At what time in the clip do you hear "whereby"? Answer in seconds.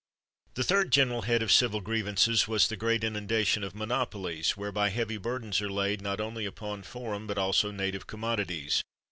4.57-4.89